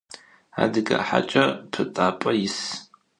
[0.63, 2.59] Adıge haç'e pıtap'e yis.